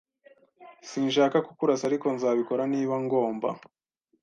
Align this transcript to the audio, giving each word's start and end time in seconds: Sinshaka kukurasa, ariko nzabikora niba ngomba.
Sinshaka 0.89 1.37
kukurasa, 1.45 1.83
ariko 1.89 2.07
nzabikora 2.15 2.63
niba 2.73 2.95
ngomba. 3.05 3.49